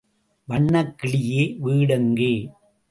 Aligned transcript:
வண்ணக் 0.47 0.95
கிளியே, 1.01 1.43
வீடெங்கே? 1.65 2.33